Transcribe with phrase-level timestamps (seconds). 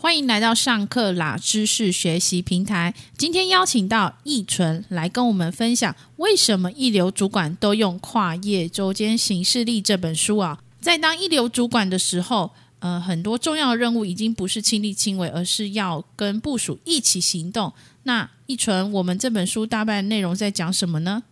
[0.00, 2.94] 欢迎来到上课啦知识学习平台。
[3.16, 10.60] 今天邀请到易纯来跟我们分享，为什么一流主管都用跨业周间行事历这本书啊？
[10.80, 17.72] 在当一流主管的时候，呃，很多重要任务已经不是亲力亲为，而是要跟部署一起行动。
[18.04, 21.24] 那易纯，我们这本书大半内容在讲什么呢？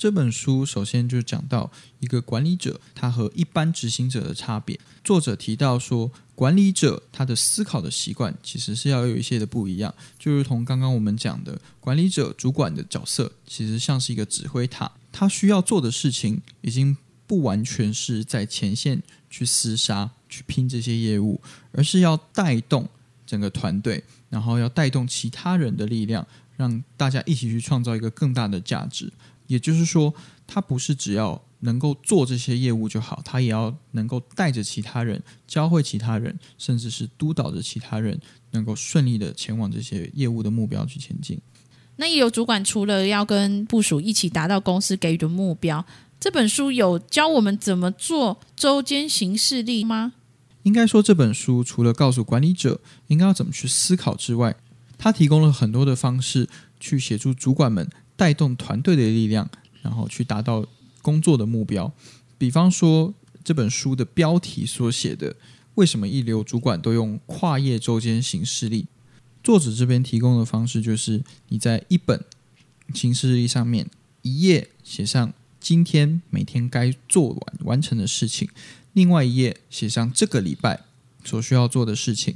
[0.00, 4.80] 这本书首先就讲到一个管理者他和一般执行者的差别。
[5.04, 16.96] 作者提到说，管理者他的思考的习惯其实是要有一些的不一样，就如同刚刚我们讲的，管理者主管的角色其实像是一个指挥塔，他需要做的事情已经
[17.26, 21.38] 不完全是在前线去厮杀、去拼这些业务，
[21.72, 22.88] 而是要带动
[23.26, 29.12] 整个团队，然后要带动其他人的力量，让大家一起去创造一个更大的价值。
[29.50, 30.14] 也就是说，
[30.46, 38.16] 他不是只要能够做这些业务就好，他也要能够带着其他人，教会其他人，甚至是督导着其他人，
[38.52, 41.36] 能够顺利的前往这些业务的目标去前进。
[41.96, 45.84] 那也有主管除了要跟部署一起达到公司给予的目标，
[46.20, 50.12] 这本书有教我们怎么做周间行事力吗？
[50.62, 54.54] 应该说，这本书除了告诉管理者应该要怎么去思考之外，
[54.96, 57.90] 它提供了很多的方式去协助主管们。
[58.20, 59.48] 带动团队的力量，
[59.80, 60.66] 然后去达到
[61.00, 61.90] 工作的目标。
[62.36, 65.34] 比方说，这本书的标题所写的
[65.76, 68.86] “为什么一流主管都用跨业周间行事历”，
[69.42, 72.22] 作者这边提供的方式就是：你在一本
[72.92, 73.88] 行事历上面
[74.20, 78.50] 一页写上今天每天该做完完成的事情，
[78.92, 80.82] 另外一页写上这个礼拜
[81.24, 82.34] 所需要做的事情，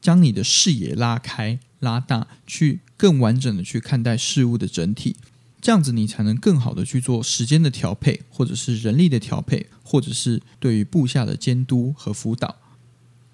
[0.00, 1.58] 将你的视野拉开。
[1.80, 5.16] 拉大，去更完整的去看待事物的整体，
[5.60, 12.56] 这样子你才能更好的去做时间的调配，或者是人力的调配，或者是对于部下的监督和辅导。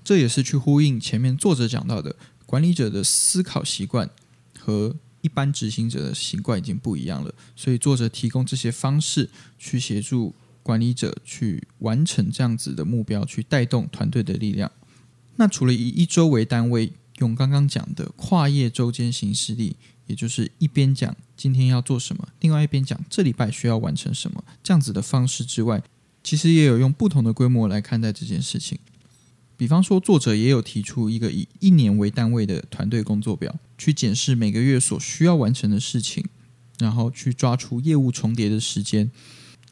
[0.02, 4.10] 这也是去呼应前面作者讲到的，管理者的思考习惯
[4.58, 7.32] 和一般执行者的习惯已经不一样了。
[7.54, 10.34] 所以作者提供这些方式去协助
[10.64, 14.70] 管理者去完成这样子的目标，去带动团队的力量。
[15.36, 16.92] 那除了以一周为单位。
[17.22, 19.76] 用刚刚讲的跨业周间行事历，
[20.08, 25.82] 也就是一边讲今天要做什么，另外一边讲这礼拜需要完成什么，这样子的方式之外，
[26.24, 28.78] 其实也有用不同的规模来看待这件事情。
[29.56, 36.24] 比方说，作者也有提出一个以一年为单位的团队工作表，去检视每个月所需要完成的事情，
[36.78, 39.12] 然后去抓出业务重叠的时间，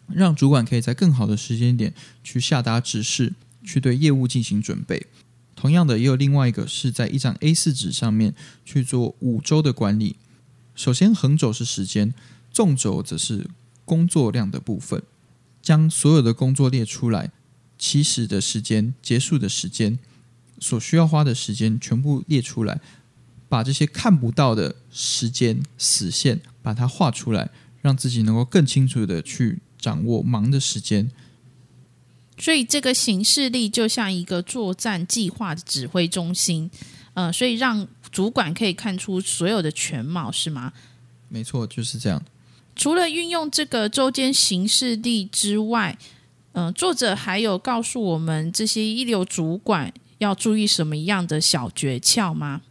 [0.06, 3.34] 让主管可以在更好的时间点去下达指示，
[3.64, 5.08] 去对业务进行准备。
[5.60, 8.34] 同样的，也有另外一个是在一张 A 四纸上面
[8.64, 10.16] 去做五周的管理。
[10.74, 12.14] 首先，横轴是时间，
[12.50, 13.46] 纵轴则是
[13.84, 15.02] 工作量的部分。
[15.60, 17.30] 将所有的工作列出来，
[17.78, 19.98] 起始的时间、结束的时间、
[20.58, 22.80] 所需要花的时间全部列出来，
[23.46, 27.50] 把这些看不到的时间死线把它画出来，
[27.82, 31.10] 让自己能够更清楚的去掌握忙的时间。
[32.40, 36.70] 所以这个形式力就像一个作战计划的指挥中心，
[37.12, 40.72] 呃，所以让主管可以看出所有的全貌，是吗？
[41.28, 42.20] 没错，就是这样。
[42.74, 45.98] 除了运用这个周间形式力之外，
[46.52, 52.62] 嗯，作者还有告诉我们这些一流主管要注意什么样的小诀窍吗？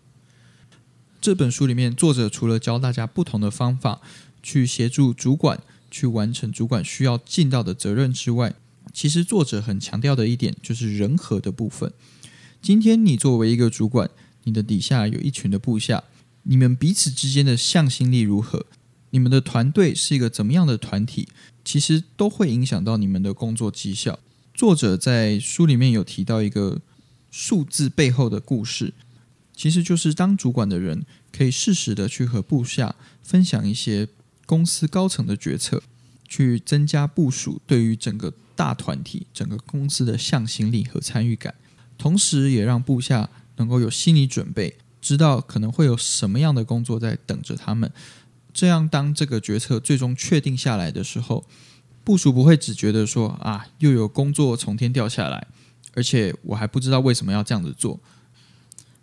[1.21, 4.01] 这本书里面，作者除了教大家不同的方法
[4.41, 8.53] 去协助主管去完成主管需要尽到的责任之外，
[8.99, 11.89] 其实作者很强调的一点就是人和的部分。
[12.61, 14.09] 今天你作为一个主管，
[14.43, 16.03] 你的底下有一群的部下，
[16.43, 18.65] 你们彼此之间的向心力如何？
[19.11, 21.29] 你们的团队是一个怎么样的团体？
[21.63, 24.19] 其实都会影响到你们的工作绩效。
[24.53, 26.81] 作者在书里面有提到一个
[27.31, 28.93] 数字背后的故事，
[29.55, 32.93] 其实就是当主管的人可以适时的去和部下
[33.23, 34.09] 分享一些
[34.45, 35.81] 公司高层的决策，
[36.27, 38.33] 去增加部署对于整个。
[38.59, 41.55] 大团体整个公司的向心力和参与感，
[41.97, 47.89] 同时也让部下能够有心理准备，知道可能会有什么样的工作在等着他们。
[48.53, 51.45] 这样，当这个决策最终确定下来的时候，
[52.03, 55.47] 部署不会只觉得说啊，又有工作从天掉下来，
[55.93, 57.97] 而且我还不知道为什么要这样子做。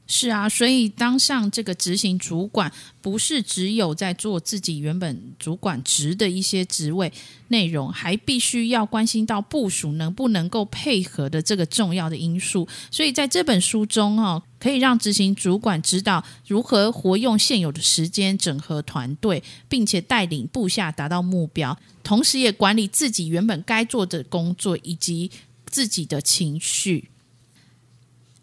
[0.09, 2.73] 是啊，所以当上这个执行主管，
[3.03, 7.13] 不是只有在做自己原本主管职的一些职位
[7.49, 12.69] 内容，还必须要关心到部署能不能够配合的这个重要的因素。
[12.91, 25.31] 所以在这本书中，哦，可以让执行主管知道如何活用现有的时间，整合团队，并且带领部下达到目标，同时也管理自己原本该做的工作以及
[25.67, 27.11] 自己的情绪。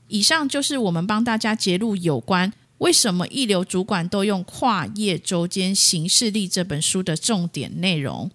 [0.07, 8.29] 以上就是我们帮大家揭露有关为什么一流主管都用跨业周间行事历这本书的重点内容。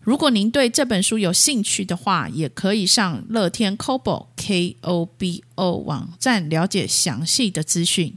[0.00, 8.16] 如果您对这本书有兴趣的话，也可以上乐天 Kobo K O B O 网站了解详细的资讯。